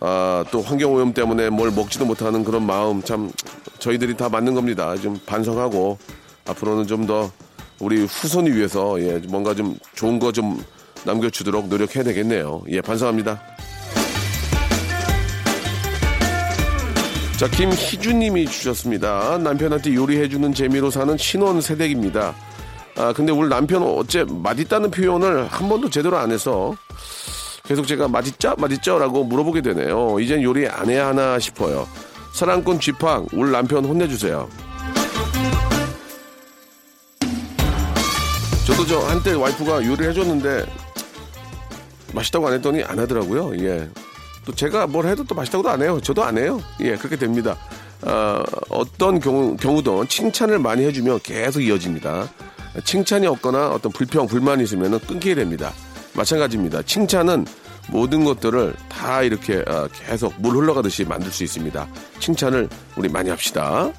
아, 0.00 0.44
또 0.50 0.62
환경 0.62 0.92
오염 0.94 1.14
때문에 1.14 1.48
뭘 1.48 1.70
먹지도 1.70 2.04
못하는 2.06 2.42
그런 2.42 2.66
마음 2.66 3.02
참 3.02 3.30
저희들이 3.78 4.16
다 4.16 4.28
맞는 4.28 4.54
겁니다. 4.54 4.96
좀 4.96 5.20
반성하고 5.24 5.98
앞으로는 6.48 6.86
좀 6.88 7.06
더 7.06 7.30
우리 7.78 8.04
후손을 8.04 8.56
위해서 8.56 9.00
예, 9.00 9.18
뭔가 9.28 9.54
좀 9.54 9.76
좋은 9.94 10.18
거좀 10.18 10.60
남겨주도록 11.04 11.68
노력해야 11.68 12.04
되겠네요. 12.04 12.62
예, 12.68 12.80
반성합니다. 12.80 13.40
자, 17.36 17.48
김희주님이 17.48 18.46
주셨습니다. 18.46 19.38
남편한테 19.38 19.94
요리해주는 19.94 20.54
재미로 20.54 20.90
사는 20.90 21.16
신혼 21.16 21.60
세댁입니다. 21.60 22.34
아, 22.96 23.12
근데 23.12 23.32
우리 23.32 23.48
남편 23.48 23.82
어째 23.82 24.24
맛있다는 24.28 24.90
표현을 24.90 25.46
한 25.48 25.68
번도 25.68 25.90
제대로 25.90 26.18
안 26.18 26.30
해서 26.30 26.74
계속 27.64 27.86
제가 27.86 28.06
맛있죠? 28.06 28.54
맛있죠? 28.58 28.98
라고 28.98 29.24
물어보게 29.24 29.60
되네요. 29.62 30.20
이젠 30.20 30.42
요리 30.42 30.68
안 30.68 30.88
해야 30.88 31.08
하나 31.08 31.38
싶어요. 31.38 31.88
사랑꾼 32.32 32.78
쥐팡, 32.80 33.26
우리 33.32 33.50
남편 33.50 33.84
혼내주세요. 33.84 34.48
저도 38.66 38.86
저 38.86 39.00
한때 39.00 39.32
와이프가 39.32 39.84
요리를 39.84 40.10
해줬는데 40.10 40.66
맛있다고 42.12 42.46
안 42.48 42.54
했더니 42.54 42.82
안 42.82 42.98
하더라고요. 42.98 43.56
예. 43.64 43.88
또 44.44 44.52
제가 44.52 44.86
뭘 44.86 45.06
해도 45.06 45.24
또 45.24 45.34
맛있다고도 45.34 45.70
안 45.70 45.82
해요. 45.82 46.00
저도 46.00 46.24
안 46.24 46.36
해요. 46.38 46.60
예, 46.80 46.96
그렇게 46.96 47.16
됩니다. 47.16 47.56
아, 48.02 48.42
어떤 48.68 49.20
경우, 49.20 49.56
경우도 49.56 50.06
칭찬을 50.06 50.58
많이 50.58 50.84
해주면 50.84 51.20
계속 51.22 51.60
이어집니다. 51.60 52.28
칭찬이 52.84 53.26
없거나 53.26 53.70
어떤 53.70 53.92
불평, 53.92 54.26
불만이 54.26 54.64
있으면 54.64 54.98
끊기게 55.00 55.34
됩니다. 55.34 55.72
마찬가지입니다. 56.14 56.82
칭찬은 56.82 57.46
모든 57.88 58.24
것들을 58.24 58.74
다 58.88 59.22
이렇게 59.22 59.64
아, 59.66 59.88
계속 59.92 60.34
물 60.38 60.56
흘러가듯이 60.56 61.04
만들 61.04 61.30
수 61.30 61.44
있습니다. 61.44 61.86
칭찬을 62.18 62.68
우리 62.96 63.08
많이 63.08 63.30
합시다. 63.30 63.92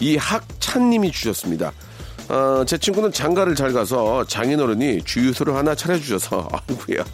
이 0.00 0.16
학찬님이 0.16 1.12
주셨습니다. 1.12 1.72
어, 2.28 2.64
제 2.66 2.78
친구는 2.78 3.12
장가를 3.12 3.54
잘 3.54 3.72
가서 3.72 4.24
장인어른이 4.24 5.02
주유소를 5.04 5.54
하나 5.54 5.74
차려주셔서 5.74 6.48
아이고야. 6.68 7.04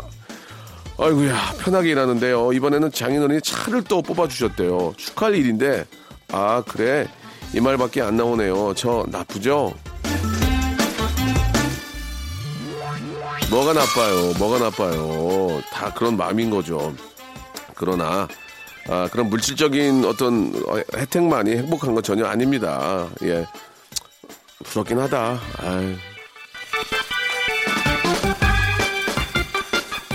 아이고야 0.98 1.54
편하게 1.58 1.90
일하는데요. 1.90 2.52
이번에는 2.52 2.92
장인어른이 2.92 3.40
차를 3.42 3.82
또 3.84 4.02
뽑아주셨대요. 4.02 4.94
축하할 4.96 5.34
일인데. 5.34 5.84
아 6.32 6.62
그래. 6.66 7.08
이 7.52 7.60
말밖에 7.60 8.02
안 8.02 8.16
나오네요. 8.16 8.74
저 8.74 9.04
나쁘죠? 9.08 9.74
뭐가 13.50 13.72
나빠요? 13.72 14.32
뭐가 14.38 14.58
나빠요? 14.60 15.60
다 15.72 15.92
그런 15.92 16.16
마음인 16.16 16.50
거죠. 16.50 16.94
그러나 17.74 18.28
아, 18.88 19.08
그런 19.10 19.28
물질적인 19.28 20.04
어떤 20.04 20.52
어, 20.68 20.80
혜택만이 20.96 21.56
행복한 21.56 21.94
건 21.94 22.02
전혀 22.04 22.26
아닙니다. 22.26 23.08
예 23.22 23.44
부럽긴 24.70 24.98
하다. 25.00 25.38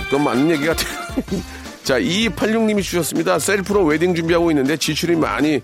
그건 0.04 0.24
맞는 0.24 0.50
얘기 0.50 0.66
같아요. 0.66 0.88
자, 1.84 2.00
2286님이 2.00 2.82
주셨습니다. 2.82 3.38
셀프로 3.38 3.84
웨딩 3.84 4.14
준비하고 4.14 4.50
있는데 4.50 4.76
지출이 4.76 5.16
많이 5.16 5.60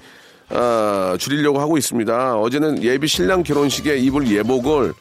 어, 0.51 1.17
줄이려고 1.19 1.61
하고 1.61 1.79
있습니다. 1.79 2.39
어제는 2.39 2.83
예비 2.83 3.09
신랑 3.09 3.43
결혼식에 3.43 3.97
입을 3.97 4.31
예복을 4.31 4.93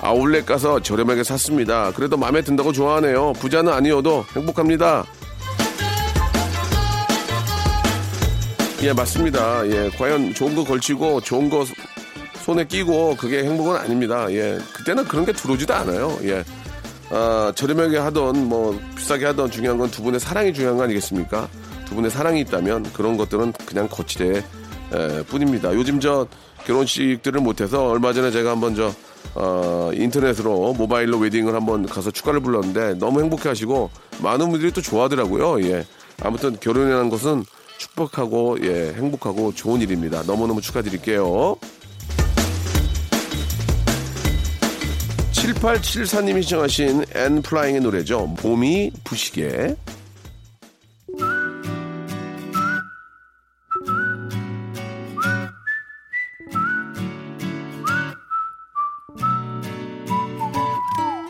아울렛 0.00 0.46
가서 0.46 0.80
저렴하게 0.80 1.24
샀습니다. 1.24 1.92
그래도 1.92 2.16
마음에 2.16 2.40
든다고 2.42 2.72
좋아하네요. 2.72 3.32
부자는 3.34 3.72
아니어도 3.72 4.24
행복합니다. 4.34 5.04
예, 8.82 8.94
맞습니다. 8.94 9.66
예, 9.66 9.90
과연 9.98 10.32
좋은 10.32 10.54
거 10.54 10.64
걸치고 10.64 11.20
좋은 11.20 11.50
거 11.50 11.66
손에 12.50 12.64
끼고 12.64 13.14
그게 13.16 13.44
행복은 13.44 13.76
아닙니다. 13.76 14.26
예. 14.32 14.58
그때는 14.72 15.04
그런 15.04 15.24
게 15.24 15.32
들어오지도 15.32 15.72
않아요. 15.72 16.18
예. 16.24 16.42
아, 17.10 17.52
저렴하게 17.54 17.98
하던 17.98 18.48
뭐 18.48 18.78
비싸게 18.96 19.24
하던 19.26 19.50
중요한 19.52 19.78
건 19.78 19.88
두 19.90 20.02
분의 20.02 20.18
사랑이 20.18 20.52
중요한 20.52 20.76
거 20.76 20.82
아니겠습니까? 20.84 21.48
두 21.86 21.94
분의 21.94 22.10
사랑이 22.10 22.40
있다면 22.40 22.92
그런 22.92 23.16
것들은 23.16 23.52
그냥 23.66 23.88
거치대 23.88 24.38
에, 24.92 25.22
뿐입니다. 25.28 25.72
요즘 25.74 26.00
저 26.00 26.26
결혼식들을 26.66 27.40
못해서 27.40 27.86
얼마 27.88 28.12
전에 28.12 28.32
제가 28.32 28.50
한번 28.50 28.74
저 28.74 28.92
어, 29.34 29.90
인터넷으로 29.94 30.72
모바일로 30.72 31.18
웨딩을 31.18 31.54
한번 31.54 31.86
가서 31.86 32.10
축가를 32.10 32.40
불렀는데 32.40 32.94
너무 32.94 33.20
행복해 33.20 33.48
하시고 33.48 33.90
많은 34.22 34.50
분들이 34.50 34.72
또 34.72 34.82
좋아하더라고요. 34.82 35.62
예. 35.68 35.86
아무튼 36.22 36.56
결혼이라는 36.58 37.10
것은 37.10 37.44
축복하고 37.78 38.58
예, 38.62 38.92
행복하고 38.96 39.54
좋은 39.54 39.80
일입니다. 39.80 40.22
너무너무 40.26 40.60
축하드릴게요. 40.60 41.56
7874님이 45.54 46.42
시청하신 46.42 47.04
앤플라잉의 47.14 47.80
노래죠. 47.80 48.34
봄이 48.36 48.92
부시게. 49.04 49.76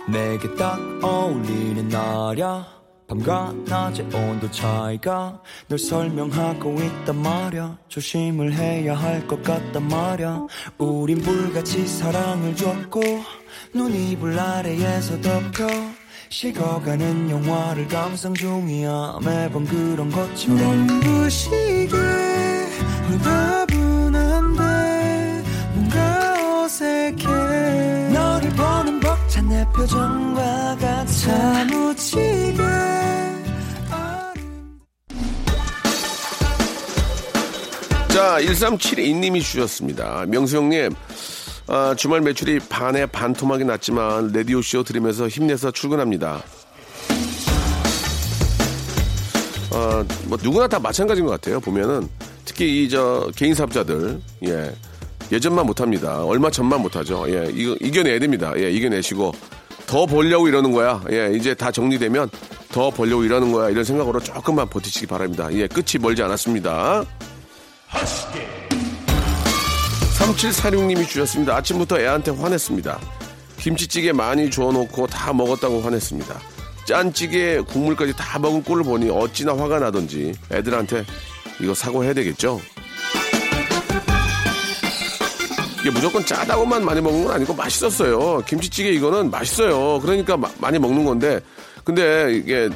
내게 0.08 0.52
딱 0.56 0.78
어울리는 1.02 1.88
날야 1.88 2.66
밤과 3.08 3.52
낮의 3.66 4.06
온도 4.14 4.48
차이가 4.50 5.40
널 5.68 5.78
설명하고 5.78 6.76
있단 6.80 7.20
말야 7.20 7.78
조심을 7.88 8.52
해야 8.52 8.94
할 8.94 9.26
것 9.26 9.42
같단 9.42 9.86
말야 9.88 10.46
우린 10.78 11.20
불같이 11.20 11.86
사랑을 11.86 12.54
줬고 12.56 13.00
눈이 13.72 14.16
불 14.18 14.38
아래에서 14.38 15.20
덮여 15.20 15.68
식어가는 16.28 17.30
영화를 17.30 17.88
감상 17.88 18.34
중이야. 18.34 19.18
매번 19.24 19.64
그런 19.66 20.10
것처럼. 20.10 20.86
눈부시게 20.86 21.96
따분한데 23.24 24.62
뭔가 25.74 26.62
어색해. 26.64 27.26
너를 28.12 28.50
보는 28.50 29.00
벅찬 29.00 29.48
내 29.48 29.64
표정과 29.74 30.76
같아 30.80 31.60
아름 31.60 31.90
자, 38.08 38.38
1372님이 38.40 39.40
주셨습니다. 39.42 40.26
명수 40.26 40.56
형님, 40.56 40.94
아, 41.72 41.94
주말 41.96 42.20
매출이 42.20 42.58
반에 42.68 43.06
반토막이 43.06 43.64
났지만 43.64 44.32
라디오 44.32 44.60
쇼 44.60 44.82
들으면서 44.82 45.28
힘내서 45.28 45.70
출근합니다. 45.70 46.42
어, 49.72 50.04
뭐 50.24 50.36
누구나 50.42 50.66
다 50.66 50.80
마찬가지인 50.80 51.26
것 51.26 51.30
같아요. 51.32 51.60
보면은 51.60 52.08
특히 52.44 52.82
이 52.84 52.88
저 52.88 53.30
개인 53.36 53.54
사업자들 53.54 54.20
예 54.48 54.72
예전만 55.30 55.64
못합니다. 55.64 56.24
얼마 56.24 56.50
전만 56.50 56.80
못하죠. 56.82 57.24
예 57.28 57.48
이거 57.54 57.76
이겨내야 57.80 58.18
됩니다. 58.18 58.52
예 58.56 58.68
이겨내시고 58.72 59.32
더 59.86 60.06
벌려고 60.06 60.48
이러는 60.48 60.72
거야. 60.72 61.00
예 61.12 61.30
이제 61.32 61.54
다 61.54 61.70
정리되면 61.70 62.30
더 62.72 62.90
벌려고 62.90 63.22
일하는 63.22 63.52
거야. 63.52 63.70
이런 63.70 63.84
생각으로 63.84 64.18
조금만 64.18 64.68
버티시기 64.68 65.06
바랍니다. 65.06 65.48
예, 65.52 65.68
끝이 65.68 66.00
멀지 66.00 66.22
않았습니다. 66.22 67.04
3746님이 70.20 71.08
주셨습니다. 71.08 71.56
아침부터 71.56 71.98
애한테 71.98 72.30
화냈습니다. 72.30 72.98
김치찌개 73.58 74.12
많이 74.12 74.50
주워놓고 74.50 75.06
다 75.06 75.32
먹었다고 75.32 75.80
화냈습니다. 75.80 76.38
짠찌개 76.86 77.60
국물까지 77.60 78.14
다 78.16 78.38
먹은 78.38 78.62
꼴을 78.62 78.84
보니 78.84 79.10
어찌나 79.10 79.56
화가 79.56 79.78
나던지 79.78 80.34
애들한테 80.50 81.04
이거 81.60 81.74
사과해야 81.74 82.12
되겠죠? 82.14 82.60
이게 85.80 85.90
무조건 85.90 86.24
짜다고만 86.24 86.84
많이 86.84 87.00
먹는 87.00 87.24
건 87.24 87.34
아니고 87.34 87.54
맛있었어요. 87.54 88.42
김치찌개 88.46 88.90
이거는 88.90 89.30
맛있어요. 89.30 90.00
그러니까 90.00 90.36
마- 90.36 90.50
많이 90.58 90.78
먹는 90.78 91.04
건데 91.04 91.40
근데 91.84 92.34
이게 92.34 92.68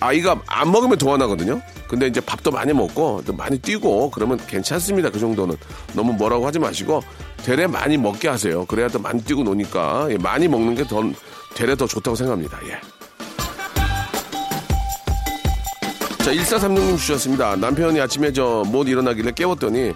아이가 0.00 0.40
안 0.46 0.70
먹으면 0.70 0.98
더 0.98 1.12
화나거든요. 1.12 1.60
근데 1.88 2.06
이제 2.06 2.20
밥도 2.20 2.50
많이 2.50 2.72
먹고 2.72 3.22
또 3.26 3.32
많이 3.32 3.58
뛰고 3.58 4.10
그러면 4.10 4.38
괜찮습니다. 4.46 5.10
그 5.10 5.18
정도는 5.18 5.56
너무 5.94 6.12
뭐라고 6.12 6.46
하지 6.46 6.58
마시고 6.58 7.02
되레 7.44 7.66
많이 7.66 7.96
먹게 7.96 8.28
하세요. 8.28 8.64
그래야 8.66 8.88
또 8.88 8.98
많이 8.98 9.22
뛰고 9.24 9.42
노니까 9.42 10.06
예, 10.10 10.18
많이 10.18 10.46
먹는 10.48 10.74
게 10.74 10.84
더 10.84 11.02
되레 11.54 11.74
더 11.74 11.86
좋다고 11.86 12.14
생각합니다. 12.14 12.58
예. 12.66 12.78
자, 16.24 16.32
1436님 16.32 16.98
주셨습니다. 16.98 17.56
남편이 17.56 18.00
아침에 18.00 18.32
저 18.32 18.62
못 18.66 18.86
일어나길래 18.88 19.32
깨웠더니 19.32 19.92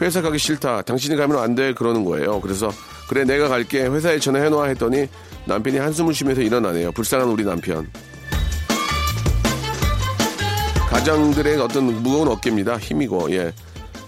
회사 0.00 0.22
가기 0.22 0.38
싫다. 0.38 0.82
당신이 0.82 1.16
가면 1.16 1.38
안 1.38 1.54
돼. 1.54 1.72
그러는 1.74 2.04
거예요. 2.04 2.40
그래서 2.40 2.70
그래 3.08 3.24
내가 3.24 3.48
갈게. 3.48 3.82
회사에 3.84 4.18
전화해놔 4.18 4.64
했더니 4.68 5.06
남편이 5.46 5.76
한숨을 5.78 6.14
쉬면서 6.14 6.40
일어나네요. 6.40 6.90
불쌍한 6.92 7.28
우리 7.28 7.44
남편. 7.44 7.86
가장들의 10.94 11.60
어떤 11.60 11.86
무거운 12.02 12.28
어깨입니다. 12.28 12.78
힘이고, 12.78 13.28
예. 13.32 13.52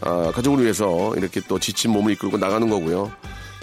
아, 0.02 0.30
가족을 0.32 0.62
위해서 0.62 1.12
이렇게 1.16 1.40
또 1.48 1.58
지친 1.58 1.90
몸을 1.90 2.12
이끌고 2.12 2.38
나가는 2.38 2.68
거고요. 2.70 3.10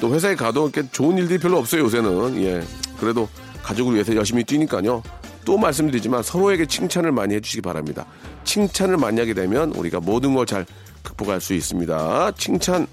또 0.02 0.14
회사에 0.14 0.36
가도 0.36 0.68
이렇게 0.68 0.90
좋은 0.92 1.18
일들이 1.18 1.40
별로 1.40 1.58
없어요, 1.58 1.84
요새는. 1.84 2.44
예. 2.44 2.62
그래도 3.00 3.30
가족을 3.64 3.94
위해서 3.94 4.14
열심히 4.14 4.44
뛰니까요. 4.44 5.02
또 5.46 5.58
말씀드리지만 5.58 6.22
서로에게 6.22 6.66
칭찬을 6.66 7.14
많이 7.14 7.34
해주시기 7.36 7.62
바랍니다. 7.62 8.06
칭찬을 8.44 8.98
많이 8.98 9.22
하게 9.22 9.34
되면 9.34 9.72
우리가 9.72 10.02
모든 10.02 10.34
걸 10.36 10.46
잘 10.46 10.66
극복할 11.02 11.40
수 11.40 11.54
있습니다. 11.54 12.32
칭찬 12.38 12.88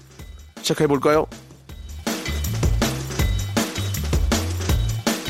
시작해 0.61 0.87
볼까요? 0.87 1.27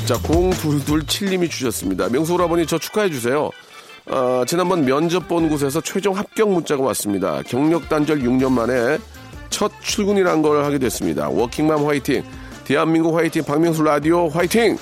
자, 0.05 0.15
0227님이 0.15 1.49
주셨습니다. 1.49 2.07
명수 2.09 2.35
오라버니 2.35 2.67
저 2.67 2.77
축하해 2.77 3.09
주세요. 3.09 3.49
아, 4.07 4.43
지난번 4.47 4.83
면접 4.85 5.27
본 5.27 5.49
곳에서 5.49 5.79
최종 5.81 6.17
합격 6.17 6.51
문자가 6.51 6.83
왔습니다. 6.85 7.41
경력 7.47 7.87
단절 7.87 8.19
6년 8.19 8.51
만에 8.51 8.97
첫 9.49 9.71
출근이란 9.81 10.41
걸 10.41 10.63
하게 10.63 10.79
됐습니다. 10.79 11.29
워킹맘 11.29 11.85
화이팅! 11.85 12.23
대한민국 12.63 13.15
화이팅! 13.17 13.43
박명수 13.43 13.83
라디오 13.83 14.27
화이팅! 14.29 14.77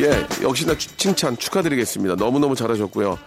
예, 0.00 0.26
역시나 0.42 0.76
추- 0.78 0.96
칭찬 0.96 1.36
축하드리겠습니다. 1.36 2.14
너무너무 2.16 2.54
잘하셨고요. 2.56 3.18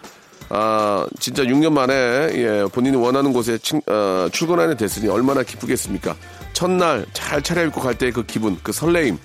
아, 0.50 1.06
진짜 1.20 1.44
6년 1.44 1.72
만에, 1.72 1.94
예, 1.94 2.66
본인이 2.72 2.98
원하는 2.98 3.32
곳에 3.34 3.58
칭- 3.60 3.82
어, 3.88 4.28
출근하게 4.32 4.76
됐으니 4.76 5.08
얼마나 5.08 5.44
기쁘겠습니까? 5.44 6.16
첫날 6.54 7.06
잘 7.14 7.42
차려입고 7.42 7.82
갈 7.82 7.96
때 7.96 8.12
그 8.12 8.26
기분, 8.26 8.58
그 8.64 8.72
설레임. 8.72 9.18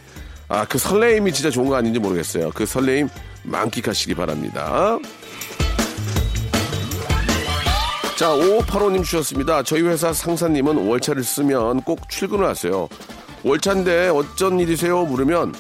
아, 0.49 0.65
그 0.65 0.79
설레임이 0.79 1.33
진짜 1.33 1.51
좋은 1.51 1.69
거 1.69 1.77
아닌지 1.77 1.99
모르겠어요. 1.99 2.51
그 2.55 2.65
설레임 2.65 3.09
만끽하시기 3.45 4.15
바랍니다. 4.15 4.99
자, 8.17 8.31
5585님 8.31 9.05
주셨습니다. 9.05 9.63
저희 9.63 9.83
회사 9.83 10.13
상사님은 10.13 10.89
월차를 10.89 11.23
쓰면 11.23 11.83
꼭 11.83 12.09
출근을 12.09 12.47
하세요. 12.47 12.89
월차인데 13.45 14.09
어쩐 14.09 14.59
일이세요? 14.59 15.05
물으면 15.05 15.55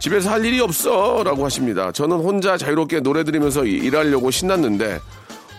집에서 0.00 0.30
할 0.30 0.44
일이 0.44 0.60
없어 0.60 1.22
라고 1.24 1.44
하십니다. 1.44 1.92
저는 1.92 2.16
혼자 2.16 2.56
자유롭게 2.56 3.00
노래 3.00 3.22
들으면서 3.22 3.64
이- 3.64 3.74
일하려고 3.74 4.30
신났는데 4.32 4.98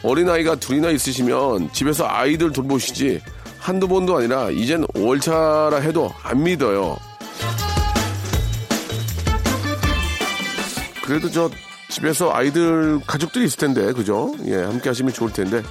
어린아이가 0.03 0.55
둘이나 0.55 0.89
있으시면 0.89 1.71
집에서 1.71 2.05
아이들 2.07 2.51
돌보시지 2.51 3.21
한두 3.57 3.87
번도 3.87 4.17
아니라 4.17 4.49
이젠 4.51 4.85
월차라 4.93 5.77
해도 5.77 6.13
안 6.21 6.43
믿어요. 6.43 6.97
그래도 11.05 11.29
저 11.29 11.49
집에서 11.89 12.31
아이들 12.33 12.99
가족들이 13.05 13.45
있을 13.45 13.57
텐데 13.59 13.93
그죠? 13.93 14.33
예 14.45 14.55
함께 14.63 14.89
하시면 14.89 15.13
좋을 15.13 15.31
텐데 15.31 15.61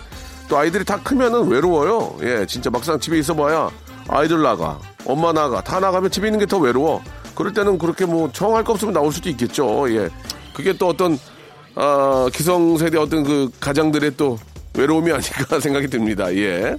또 0.49 0.57
아이들이 0.59 0.85
다 0.85 1.01
크면은 1.03 1.49
외로워요. 1.49 2.17
예 2.23 2.47
진짜 2.47 2.71
막상 2.71 2.99
집에 3.01 3.19
있어봐야 3.19 3.71
아이들 4.09 4.43
나가 4.43 4.79
엄마 5.07 5.33
나가 5.33 5.63
다 5.63 5.81
나가면 5.81 6.11
집에 6.11 6.29
있는 6.29 6.39
게 6.39 6.47
더 6.47 6.59
외로워. 6.59 7.03
그럴 7.35 7.53
때는 7.53 7.79
그렇게 7.79 8.05
뭐 8.07 8.31
정할 8.33 8.63
거 8.63 8.75
없으면 8.75 8.95
나올 8.95 9.13
수도 9.13 9.29
있겠죠. 9.31 9.91
예 9.91 10.09
그게 10.55 10.73
또 10.73 10.89
어떤 10.89 11.19
아, 11.75 12.29
기성세대 12.33 12.97
어떤 12.99 13.25
그 13.25 13.51
가장들의 13.59 14.13
또 14.17 14.39
외로움이 14.77 15.11
아닐까 15.11 15.59
생각이 15.59 15.89
듭니다. 15.89 16.33
예. 16.35 16.77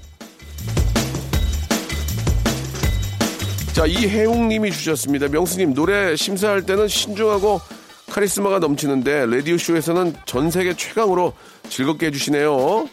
자, 3.73 3.85
이혜웅님이 3.85 4.71
주셨습니다. 4.71 5.27
명수님, 5.27 5.73
노래 5.73 6.15
심사할 6.15 6.61
때는 6.65 6.87
신중하고 6.87 7.59
카리스마가 8.15 8.59
넘치는데, 8.59 9.25
라디오 9.25 9.57
쇼에서는 9.57 10.13
전 10.25 10.49
세계 10.49 10.73
최강으로 10.73 11.33
즐겁게 11.67 12.05
해주시네요. 12.05 12.87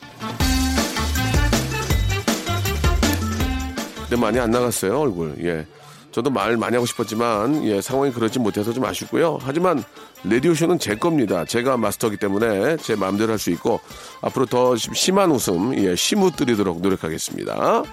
근데 4.00 4.16
많이 4.16 4.40
안 4.40 4.50
나갔어요, 4.50 4.98
얼굴. 4.98 5.36
예. 5.44 5.64
저도 6.10 6.28
말 6.28 6.56
많이 6.56 6.74
하고 6.74 6.86
싶었지만, 6.86 7.64
예, 7.66 7.80
상황이 7.80 8.10
그러지 8.12 8.40
못해서 8.40 8.72
좀 8.72 8.84
아쉽고요. 8.84 9.38
하지만, 9.40 9.84
라디오 10.24 10.54
쇼는 10.54 10.80
제 10.80 10.96
겁니다. 10.96 11.44
제가 11.44 11.76
마스터기 11.76 12.16
때문에 12.16 12.76
제 12.78 12.96
마음대로 12.96 13.30
할 13.30 13.38
수 13.38 13.50
있고, 13.50 13.80
앞으로 14.22 14.46
더 14.46 14.74
심한 14.76 15.30
웃음, 15.30 15.72
예, 15.78 15.94
심웃 15.94 16.34
드리도록 16.34 16.80
노력하겠습니다. 16.80 17.84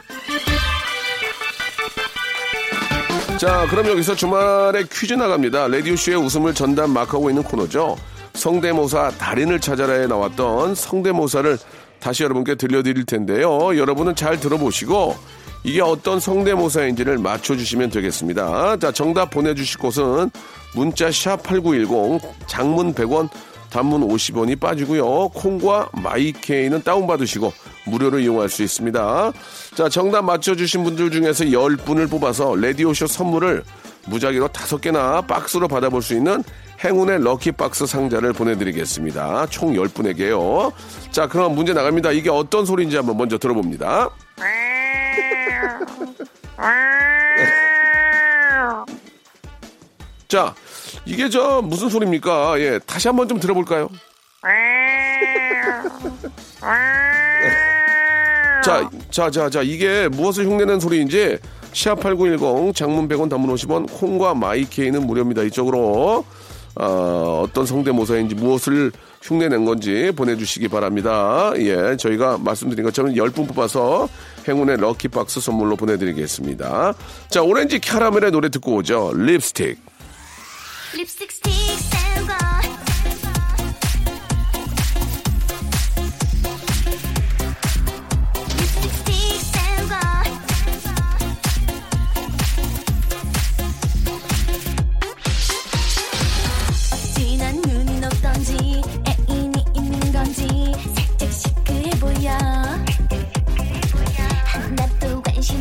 자, 3.40 3.66
그럼 3.70 3.88
여기서 3.88 4.16
주말에 4.16 4.84
퀴즈 4.92 5.14
나갑니다. 5.14 5.70
라디오쇼의 5.70 6.18
웃음을 6.18 6.54
전담 6.54 6.92
막하고 6.92 7.30
있는 7.30 7.42
코너죠. 7.42 7.96
성대모사 8.34 9.12
달인을 9.12 9.62
찾아라에 9.62 10.08
나왔던 10.08 10.76
성대모사를 10.76 11.58
다시 12.02 12.24
여러분께 12.24 12.56
들려드릴 12.56 13.06
텐데요. 13.06 13.78
여러분은 13.78 14.18
잘 14.18 14.42
들어보시고 14.42 15.16
이게 15.64 15.82
어떤 15.82 16.20
성대모사인지를 16.20 17.18
맞춰주시면 17.20 17.92
되겠습니다. 17.92 18.76
자, 18.76 18.92
정답 18.92 19.30
보내주실 19.30 19.80
곳은 19.80 20.32
문자 20.76 21.08
샵8910 21.08 22.20
장문 22.46 22.94
100원 22.94 23.30
단문 23.70 24.06
50원이 24.06 24.60
빠지고요. 24.60 25.30
콩과 25.30 25.92
마이케이는 25.94 26.84
다운받으시고 26.84 27.54
무료로 27.90 28.20
이용할 28.20 28.50
수 28.50 28.64
있습니다. 28.64 29.32
자, 29.76 29.90
정답 29.90 30.24
맞춰주신 30.24 30.84
분들 30.84 31.12
중에서 31.12 31.46
10분을 31.46 32.10
뽑아서 32.10 32.56
라디오쇼 32.56 33.08
선물을 33.08 33.64
무작위로 34.08 34.48
5개나 34.50 35.26
박스로 35.28 35.68
받아볼 35.68 36.02
수 36.02 36.14
있는 36.14 36.44
행운의 36.84 37.24
럭키박스 37.24 37.86
상자를 37.86 38.34
보내드리겠습니다. 38.34 39.48
총 39.48 39.74
10분에게요. 39.74 40.72
자, 41.12 41.28
그럼 41.28 41.56
문제 41.56 41.74
나갑니다. 41.74 42.12
이게 42.12 42.30
어떤 42.30 42.66
소리인지 42.66 42.96
한번 42.96 43.18
먼저 43.18 43.38
들어봅니다. 43.38 44.10
자, 50.28 50.54
이게 51.06 51.28
저 51.30 51.62
무슨 51.62 51.90
소리입니까? 51.90 52.60
예, 52.60 52.80
다시 52.86 53.08
한번 53.08 53.28
좀 53.28 53.40
들어볼까요? 53.40 53.90
자, 58.64 58.90
자, 59.10 59.30
자, 59.32 59.50
자, 59.50 59.62
이게 59.62 60.08
무엇을 60.10 60.46
흉내낸 60.46 60.80
소리인지 60.80 61.38
샵8910 61.74 62.76
장문 62.76 63.08
100원 63.08 63.30
단문 63.30 63.54
50원 63.56 63.88
콩과 63.92 64.34
마이케이는 64.36 65.06
무료입니다. 65.06 65.44
이쪽으로 65.44 66.26
어, 66.76 67.44
어떤 67.44 67.66
성대모사인지 67.66 68.36
무엇을 68.36 68.92
흉내낸 69.22 69.66
건지 69.66 70.12
보내주시기 70.16 70.68
바랍니다. 70.70 71.52
예, 71.58 71.98
저희가 71.98 72.38
말씀드린 72.38 72.86
것처럼 72.86 73.14
10분 73.14 73.48
뽑아서 73.48 74.08
행운의 74.48 74.78
lucky 74.78 75.18
box 75.18 75.42
선물로 75.42 75.76
보내드리겠습니다. 75.76 76.94
자, 77.30 77.42
오렌지 77.42 77.80
캐러멜의 77.80 78.32
노래 78.32 78.50
듣고 78.50 78.76
오죠. 78.76 79.12
립스틱. 79.16 79.78
립스틱 80.96 81.32
스틱 81.32 81.59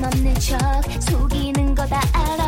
없는 0.08 0.34
척 0.36 0.58
속이는 1.02 1.74
거 1.74 1.86
다 1.86 2.00
알아 2.12 2.47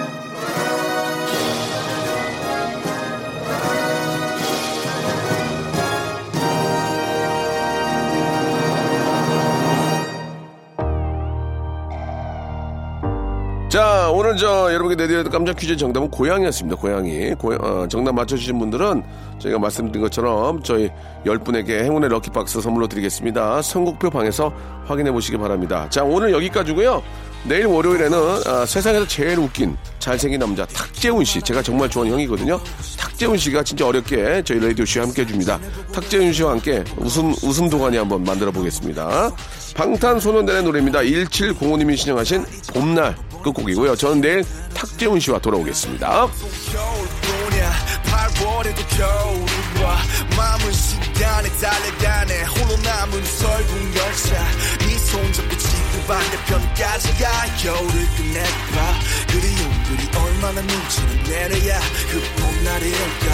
자, 13.71 14.11
오늘 14.11 14.35
저 14.35 14.65
여러분께 14.73 14.97
내드렸던 14.97 15.31
깜짝 15.31 15.55
퀴즈 15.55 15.77
정답은 15.77 16.11
고양이였습니다. 16.11 16.75
고양이. 16.75 17.33
고, 17.35 17.53
어, 17.53 17.87
정답 17.87 18.11
맞춰주신 18.15 18.59
분들은 18.59 19.01
저희가 19.39 19.59
말씀드린 19.59 20.01
것처럼 20.01 20.61
저희 20.61 20.89
10분에게 21.25 21.81
행운의 21.85 22.09
럭키박스 22.09 22.59
선물로 22.59 22.89
드리겠습니다. 22.89 23.61
선곡표 23.61 24.09
방에서 24.09 24.51
확인해 24.87 25.09
보시기 25.13 25.37
바랍니다. 25.37 25.87
자, 25.89 26.03
오늘 26.03 26.33
여기까지고요 26.33 27.01
내일 27.45 27.67
월요일에는 27.67 28.17
아, 28.45 28.65
세상에서 28.65 29.07
제일 29.07 29.39
웃긴 29.39 29.77
잘생긴 29.99 30.41
남자 30.41 30.65
탁재훈 30.65 31.23
씨. 31.23 31.41
제가 31.41 31.61
정말 31.61 31.89
좋아하는 31.89 32.13
형이거든요. 32.15 32.59
탁재훈 32.99 33.37
씨가 33.37 33.63
진짜 33.63 33.87
어렵게 33.87 34.43
저희 34.43 34.59
라디오쇼에 34.59 35.01
함께 35.01 35.21
해줍니다. 35.21 35.57
탁재훈 35.93 36.33
씨와 36.33 36.51
함께 36.51 36.83
웃음, 36.97 37.33
웃음 37.41 37.69
동안이 37.69 37.95
한번 37.95 38.21
만들어 38.25 38.51
보겠습니다. 38.51 39.31
방탄소년단의 39.77 40.63
노래입니다. 40.63 40.99
1705님이 40.99 41.95
신청하신 41.95 42.43
봄날 42.73 43.15
끝곡이고요. 43.41 43.95
저는 43.95 44.21
내일 44.21 44.43
탁재훈 44.73 45.19
씨와 45.19 45.39
돌아오겠습니다. 45.39 46.27
겨울뿐이야 46.71 47.71
8월에도 48.05 48.97
겨울이 48.97 49.83
와 49.83 49.97
마음은 50.37 50.71
시간에 50.71 51.49
달려가네 51.49 52.43
홀로 52.43 52.77
남은 52.77 53.25
설국 53.25 53.95
열차 53.95 54.43
네 54.79 54.97
손잡고 54.97 55.57
지구 55.57 56.07
반대편까지 56.07 57.13
가 57.17 57.55
겨울을 57.61 58.07
끝내봐 58.17 58.99
그리움들이 59.27 60.09
얼마나 60.17 60.61
눈치를 60.61 61.23
내려야 61.23 61.79
그 62.09 62.21
봄날일까 62.41 63.27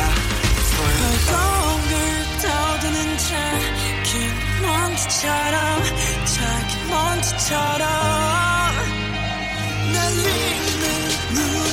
더운 1.28 1.90
걸 1.90 1.96
떠드는 2.42 3.18
자긴 3.18 4.48
먼지처럼 4.62 5.58
Let 10.10 10.16
me. 11.36 11.67